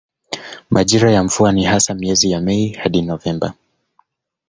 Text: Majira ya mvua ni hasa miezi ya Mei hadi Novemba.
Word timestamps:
Majira 0.69 1.11
ya 1.11 1.23
mvua 1.23 1.51
ni 1.51 1.63
hasa 1.63 1.93
miezi 1.93 2.31
ya 2.31 2.41
Mei 2.41 2.69
hadi 2.69 3.01
Novemba. 3.01 3.53